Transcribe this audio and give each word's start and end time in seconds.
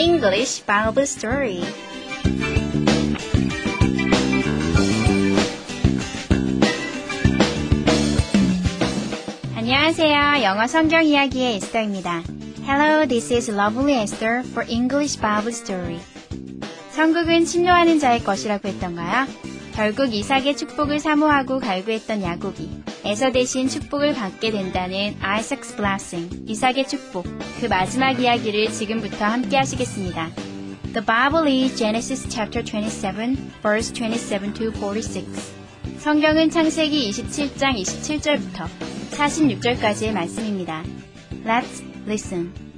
English 0.00 0.64
Bible 0.64 1.02
Story. 1.02 1.62
안녕하세요. 9.54 10.42
영어 10.42 10.66
성경 10.66 11.04
이야기의 11.04 11.56
에스더입니다. 11.56 12.22
Hello, 12.64 13.06
this 13.06 13.30
is 13.30 13.50
Lovely 13.50 14.00
Esther 14.00 14.38
for 14.38 14.66
English 14.70 15.20
Bible 15.20 15.52
Story. 15.52 15.98
천국은 16.94 17.44
침노하는 17.44 17.98
자의 17.98 18.24
것이라고 18.24 18.68
했던가요? 18.68 19.26
결국 19.74 20.14
이삭의 20.14 20.56
축복을 20.56 20.98
사모하고 20.98 21.60
갈구했던 21.60 22.22
야곱이 22.22 22.79
에서 23.04 23.32
대신 23.32 23.68
축복을 23.68 24.14
받게 24.14 24.50
된다는 24.50 25.16
Isaac's 25.20 25.74
Blessing, 25.76 26.44
이삭의 26.46 26.86
축복, 26.86 27.24
그 27.60 27.66
마지막 27.66 28.20
이야기를 28.20 28.70
지금부터 28.72 29.24
함께 29.24 29.56
하시겠습니다. 29.56 30.30
The 30.92 31.04
Bible 31.06 31.46
is 31.48 31.76
Genesis 31.76 32.28
chapter 32.28 32.62
27, 32.62 33.36
verse 33.62 33.92
27 33.92 34.52
to 34.54 34.70
46. 34.72 35.60
성경은 35.98 36.50
창세기 36.50 37.10
27장 37.10 37.76
27절부터 37.80 38.66
46절까지의 39.12 40.12
말씀입니다. 40.12 40.82
Let's 41.44 41.82
listen. 42.06 42.69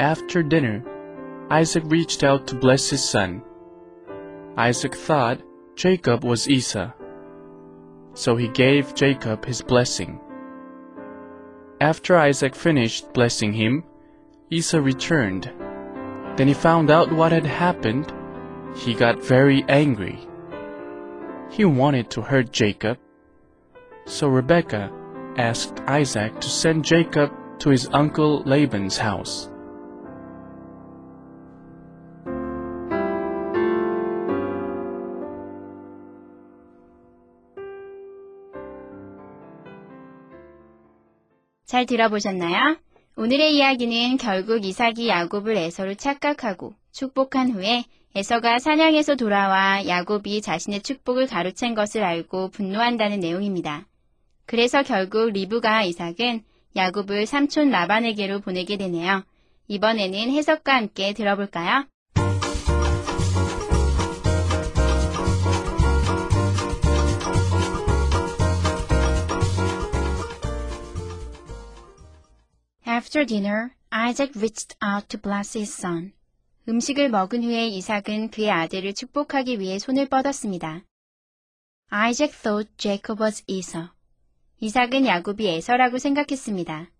After 0.00 0.42
dinner, 0.42 0.82
Isaac 1.50 1.84
reached 1.86 2.24
out 2.24 2.46
to 2.46 2.54
bless 2.54 2.88
his 2.88 3.06
son. 3.06 3.42
Isaac 4.56 4.94
thought 4.94 5.42
Jacob 5.76 6.24
was 6.24 6.48
Esau, 6.48 6.90
so 8.14 8.34
he 8.34 8.48
gave 8.48 8.94
Jacob 8.94 9.44
his 9.44 9.60
blessing. 9.60 10.18
After 11.82 12.16
Isaac 12.16 12.54
finished 12.54 13.12
blessing 13.12 13.52
him, 13.52 13.84
Esau 14.48 14.78
returned. 14.78 15.52
Then 16.36 16.48
he 16.48 16.54
found 16.54 16.90
out 16.90 17.12
what 17.12 17.32
had 17.32 17.44
happened. 17.44 18.10
He 18.74 18.94
got 18.94 19.22
very 19.22 19.66
angry. 19.68 20.18
He 21.50 21.66
wanted 21.66 22.08
to 22.12 22.22
hurt 22.22 22.52
Jacob. 22.52 22.96
So 24.06 24.28
Rebekah 24.28 24.90
asked 25.36 25.78
Isaac 25.86 26.40
to 26.40 26.48
send 26.48 26.86
Jacob 26.86 27.30
to 27.58 27.68
his 27.68 27.86
uncle 27.92 28.42
Laban's 28.46 28.96
house. 28.96 29.50
잘 41.70 41.86
들어보셨나요? 41.86 42.78
오늘의 43.14 43.54
이야기는 43.54 44.16
결국 44.16 44.64
이삭이 44.64 45.06
야곱을 45.06 45.56
에서로 45.56 45.94
착각하고 45.94 46.74
축복한 46.90 47.52
후에 47.52 47.84
에서가 48.16 48.58
사냥에서 48.58 49.14
돌아와 49.14 49.86
야곱이 49.86 50.42
자신의 50.42 50.82
축복을 50.82 51.28
가로챈 51.28 51.76
것을 51.76 52.02
알고 52.02 52.50
분노한다는 52.50 53.20
내용입니다. 53.20 53.86
그래서 54.46 54.82
결국 54.82 55.30
리브가 55.30 55.84
이삭은 55.84 56.42
야곱을 56.74 57.26
삼촌 57.26 57.70
라반에게로 57.70 58.40
보내게 58.40 58.76
되네요. 58.76 59.22
이번에는 59.68 60.28
해석과 60.32 60.74
함께 60.74 61.12
들어볼까요? 61.12 61.84
After 73.00 73.24
dinner, 73.24 73.74
Isaac 73.90 74.32
reached 74.36 74.76
out 74.82 75.08
to 75.08 75.18
bless 75.18 75.56
his 75.56 75.72
son. 75.72 76.12
음식을 76.68 77.08
먹은 77.08 77.42
후에 77.42 77.68
이삭은 77.68 78.30
그의 78.30 78.50
아들을 78.50 78.92
축복하기 78.92 79.58
위해 79.58 79.78
손을 79.78 80.06
뻗었습니다. 80.10 80.84
Isaac 81.90 82.36
thought 82.36 82.70
Jacob 82.76 83.22
was 83.22 83.42
Esau. 83.46 83.88
이삭은 84.60 85.06
야곱이 85.06 85.48
에서라고 85.48 85.96
생각했습니다. 85.96 86.90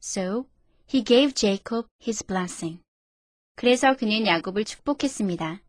So, 0.00 0.46
he 0.94 1.02
gave 1.02 1.34
Jacob 1.34 1.88
his 2.00 2.24
blessing. 2.24 2.80
그래서 3.56 3.96
그는 3.96 4.28
야곱을 4.28 4.64
축복했습니다. 4.64 5.60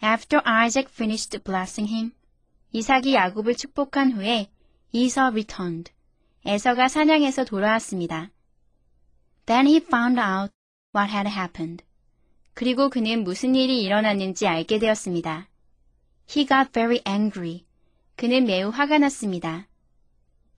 After 0.00 0.42
Isaac 0.46 0.88
finished 0.94 1.36
blessing 1.42 1.92
him, 1.92 2.12
이삭이 2.70 3.14
야곱을 3.14 3.56
축복한 3.56 4.12
후에 4.12 4.48
Esau 4.92 5.32
returned. 5.32 5.90
에서가 6.44 6.88
사냥에서 6.88 7.44
돌아왔습니다. 7.44 8.30
Then 9.46 9.66
he 9.66 9.76
found 9.76 10.20
out 10.20 10.52
what 10.94 11.12
had 11.12 11.28
happened. 11.28 11.84
그리고 12.54 12.88
그는 12.90 13.24
무슨 13.24 13.54
일이 13.54 13.82
일어났는지 13.82 14.46
알게 14.46 14.78
되었습니다. 14.78 15.48
He 16.28 16.46
got 16.46 16.72
very 16.72 17.00
angry. 17.06 17.64
그는 18.16 18.44
매우 18.44 18.70
화가 18.70 18.98
났습니다. 18.98 19.68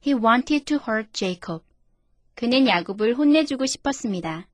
He 0.07 0.19
wanted 0.19 0.65
to 0.65 0.79
hurt 0.79 1.11
Jacob. 1.13 1.65
그는 2.35 2.67
야곱을 2.67 3.17
혼내주고 3.17 3.67
싶었습니다. 3.67 4.49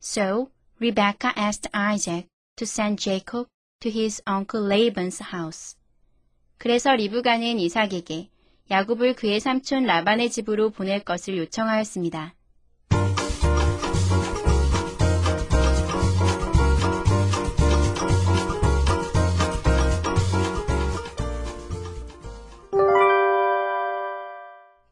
So, 0.00 0.50
Rebecca 0.80 1.32
asked 1.36 1.68
Isaac 1.74 2.28
to 2.56 2.64
send 2.64 3.02
Jacob 3.02 3.48
to 3.80 3.90
his 3.90 4.22
uncle 4.28 4.64
Laban's 4.64 5.20
house. 5.32 5.76
그래서 6.58 6.94
리브가는 6.94 7.58
이삭에게 7.58 8.30
야곱을 8.70 9.14
그의 9.14 9.40
삼촌 9.40 9.84
라반의 9.84 10.30
집으로 10.30 10.70
보낼 10.70 11.00
것을 11.00 11.38
요청하였습니다. 11.38 12.34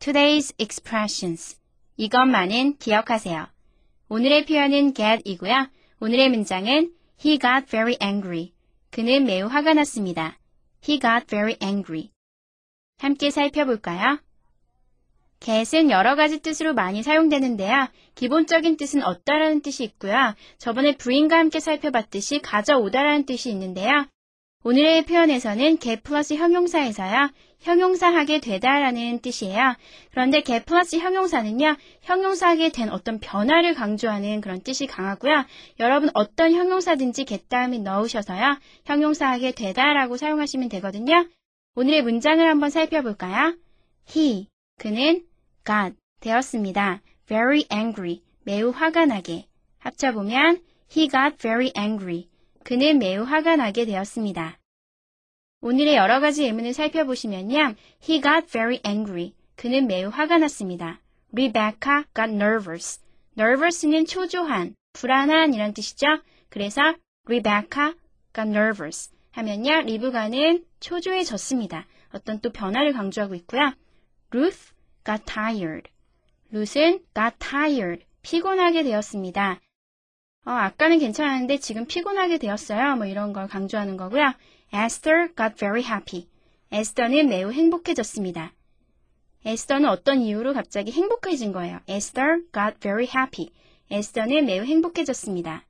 Today's 0.00 0.54
expressions. 0.58 1.58
이것만은 1.96 2.76
기억하세요. 2.78 3.48
오늘의 4.08 4.46
표현은 4.46 4.94
get이고요. 4.94 5.68
오늘의 6.00 6.30
문장은 6.30 6.92
He 7.24 7.38
got 7.38 7.66
very 7.66 7.96
angry. 8.00 8.52
그는 8.90 9.24
매우 9.24 9.48
화가 9.48 9.74
났습니다. 9.74 10.38
He 10.88 11.00
got 11.00 11.26
very 11.26 11.56
angry. 11.60 12.10
함께 12.98 13.30
살펴볼까요? 13.30 14.18
get은 15.40 15.90
여러 15.90 16.16
가지 16.16 16.40
뜻으로 16.40 16.72
많이 16.74 17.02
사용되는데요. 17.02 17.88
기본적인 18.14 18.76
뜻은 18.78 19.02
얻다라는 19.02 19.60
뜻이 19.60 19.84
있고요. 19.84 20.34
저번에 20.58 20.96
bring과 20.96 21.36
함께 21.36 21.60
살펴봤듯이 21.60 22.40
가져오다라는 22.40 23.26
뜻이 23.26 23.50
있는데요. 23.50 24.06
오늘의 24.64 25.04
표현에서는 25.04 25.78
get 25.78 26.02
플러스 26.02 26.34
형용사에서요. 26.34 27.30
형용사하게 27.60 28.40
되다라는 28.40 29.20
뜻이에요. 29.20 29.76
그런데 30.10 30.42
get 30.42 30.64
플러스 30.64 30.96
형용사는요. 30.96 31.76
형용사하게 32.02 32.70
된 32.70 32.88
어떤 32.88 33.20
변화를 33.20 33.74
강조하는 33.74 34.40
그런 34.40 34.62
뜻이 34.62 34.86
강하고요. 34.86 35.44
여러분 35.78 36.10
어떤 36.14 36.52
형용사든지 36.52 37.26
get 37.26 37.48
다음에 37.48 37.78
넣으셔서요. 37.78 38.58
형용사하게 38.86 39.52
되다라고 39.52 40.16
사용하시면 40.16 40.68
되거든요. 40.70 41.28
오늘의 41.78 42.04
문장을 42.04 42.42
한번 42.48 42.70
살펴볼까요? 42.70 43.54
He, 44.08 44.48
그는 44.78 45.26
got 45.66 45.94
되었습니다. 46.20 47.02
very 47.26 47.66
angry, 47.70 48.22
매우 48.44 48.70
화가 48.70 49.04
나게. 49.04 49.46
합쳐보면 49.80 50.62
he 50.90 51.06
got 51.10 51.36
very 51.36 51.72
angry. 51.76 52.28
그는 52.64 52.98
매우 52.98 53.24
화가 53.24 53.56
나게 53.56 53.84
되었습니다. 53.84 54.58
오늘의 55.60 55.96
여러 55.96 56.18
가지 56.20 56.44
예문을 56.44 56.72
살펴보시면요. 56.72 57.74
He 58.08 58.22
got 58.22 58.46
very 58.46 58.80
angry. 58.86 59.34
그는 59.54 59.86
매우 59.86 60.08
화가 60.08 60.38
났습니다. 60.38 61.02
Rebecca 61.30 62.04
got 62.14 62.32
nervous. 62.32 63.02
nervous는 63.38 64.06
초조한, 64.06 64.74
불안한 64.94 65.52
이란 65.52 65.74
뜻이죠. 65.74 66.06
그래서 66.48 66.80
Rebecca 67.26 67.92
got 68.34 68.48
nervous 68.48 69.12
하면요. 69.32 69.82
리브가는 69.82 70.64
초조해졌습니다. 70.80 71.86
어떤 72.12 72.40
또 72.40 72.50
변화를 72.50 72.92
강조하고 72.92 73.34
있고요. 73.34 73.72
Ruth 74.30 74.72
got 75.04 75.24
tired. 75.24 75.90
룻은 76.50 77.04
got 77.14 77.36
tired. 77.38 78.04
피곤하게 78.22 78.82
되었습니다. 78.82 79.60
어, 80.46 80.50
아까는 80.50 80.98
괜찮았는데 80.98 81.58
지금 81.58 81.86
피곤하게 81.86 82.38
되었어요. 82.38 82.96
뭐 82.96 83.06
이런 83.06 83.32
걸 83.32 83.48
강조하는 83.48 83.96
거고요. 83.96 84.32
Esther 84.72 85.34
got 85.36 85.56
very 85.56 85.84
happy. 85.84 86.28
에스더는 86.70 87.28
매우 87.28 87.52
행복해졌습니다. 87.52 88.52
에스더는 89.44 89.88
어떤 89.88 90.20
이유로 90.20 90.54
갑자기 90.54 90.92
행복해진 90.92 91.52
거예요. 91.52 91.80
Esther 91.88 92.42
got 92.52 92.78
very 92.80 93.06
happy. 93.06 93.50
에스더는 93.90 94.46
매우 94.46 94.64
행복해졌습니다. 94.64 95.64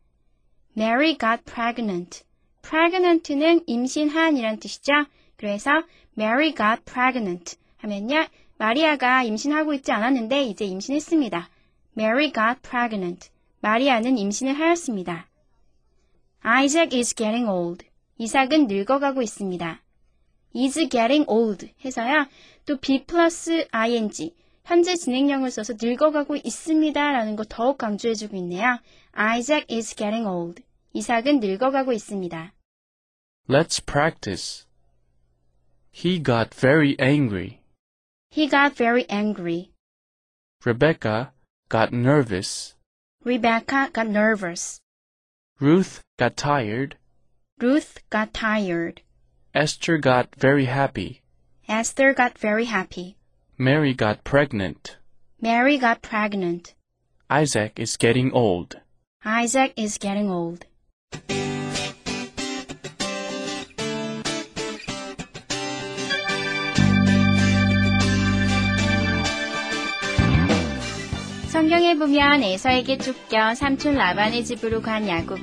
Mary 0.77 1.17
got 1.19 1.45
pregnant. 1.45 2.26
Pregnant는 2.69 3.63
임신한이란 3.67 4.59
뜻이죠. 4.59 4.93
그래서 5.37 5.71
Mary 6.19 6.53
got 6.53 6.83
pregnant 6.85 7.57
하면요. 7.77 8.27
마리아가 8.59 9.23
임신하고 9.23 9.73
있지 9.75 9.93
않았는데 9.93 10.43
이제 10.43 10.65
임신했습니다. 10.65 11.49
Mary 11.97 12.33
got 12.33 12.61
pregnant. 12.69 13.31
마리아는 13.61 14.19
임신을 14.19 14.59
하였습니다. 14.59 15.29
Isaac 16.43 16.97
is 16.97 17.15
getting 17.15 17.49
old. 17.49 17.87
이삭은 18.19 18.67
늙어가고 18.67 19.23
있습니다. 19.23 19.81
is 20.57 20.89
getting 20.89 21.25
old 21.29 21.73
해서요. 21.85 22.27
또 22.65 22.79
be 22.79 23.05
플러스 23.05 23.69
ing 23.71 24.35
현재 24.65 24.97
진행형을 24.97 25.53
써서 25.53 25.75
늙어가고 25.81 26.35
있습니다 26.35 27.13
라는 27.13 27.37
거 27.37 27.45
더욱 27.49 27.79
강조해주고 27.79 28.37
있네요. 28.39 28.81
Isaac 29.13 29.67
is 29.71 29.95
getting 29.95 30.27
old. 30.27 30.66
이삭은 30.96 31.40
늙어가고 31.40 31.94
있습니다. 31.94 32.54
Let's 33.50 33.80
practice. 33.86 34.66
He 35.92 36.22
got 36.22 36.54
very 36.54 36.96
angry. 37.00 37.62
He 38.30 38.48
got 38.48 38.76
very 38.76 39.06
angry. 39.10 39.72
Rebecca 40.64 41.34
got 41.70 41.92
nervous. 41.92 42.76
Rebecca 43.24 43.90
got 43.92 44.08
nervous. 44.08 44.80
Ruth 45.60 46.02
got 46.18 46.38
tired. 46.38 46.98
Ruth 47.60 48.00
got 48.10 48.34
tired. 48.34 49.02
Esther 49.54 49.98
got 49.98 50.34
very 50.36 50.66
happy. 50.66 51.22
Esther 51.68 52.14
got 52.14 52.38
very 52.38 52.66
happy. 52.66 53.18
Mary 53.58 53.94
got 53.94 54.24
pregnant. 54.24 54.98
Mary 55.40 55.78
got 55.78 56.02
pregnant. 56.02 56.74
Isaac 57.30 57.80
is 57.80 57.98
getting 57.98 58.32
old. 58.34 58.80
Isaac 59.24 59.74
is 59.78 59.98
getting 59.98 60.30
old. 60.30 60.66
성경에 71.57 71.95
보면 71.95 72.43
에서에게 72.43 72.99
쫓겨 72.99 73.55
삼촌 73.55 73.95
라반의 73.95 74.45
집으로 74.45 74.83
간 74.83 75.09
야곱. 75.09 75.39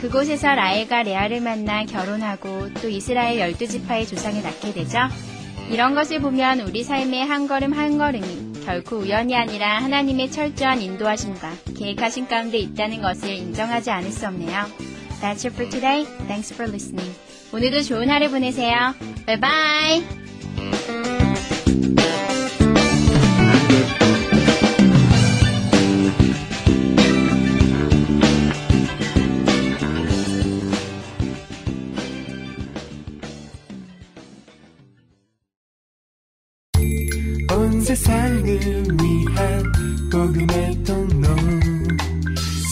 그곳에서 0.00 0.52
라헬과 0.52 1.04
레아를 1.04 1.40
만나 1.40 1.84
결혼하고 1.84 2.74
또 2.82 2.88
이스라엘 2.88 3.38
열두 3.38 3.68
지파의 3.68 4.08
조상을 4.08 4.42
낳게 4.42 4.72
되죠. 4.72 4.98
이런 5.70 5.94
것을 5.94 6.18
보면 6.18 6.58
우리 6.60 6.82
삶의 6.82 7.24
한 7.24 7.46
걸음 7.46 7.72
한 7.72 7.98
걸음이 7.98 8.64
결코 8.64 8.96
우연이 8.96 9.36
아니라 9.36 9.78
하나님의 9.78 10.32
철저한 10.32 10.82
인도하심과 10.82 11.52
계획하신 11.78 12.26
가운데 12.26 12.58
있다는 12.58 13.00
것을 13.00 13.30
인정하지 13.30 13.92
않을 13.92 14.10
수 14.10 14.26
없네요. 14.26 14.93
That's 15.20 15.44
it 15.44 15.52
for 15.52 15.64
today. 15.66 16.04
Thanks 16.26 16.50
for 16.52 16.66
listening. 16.66 17.14
오늘도 17.52 17.82
좋은 17.82 18.10
하루 18.10 18.30
보내세요. 18.30 18.94
Bye 19.26 19.40
bye. 19.40 20.24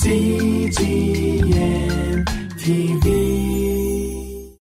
CGM 0.02 1.91
TV 2.62 3.21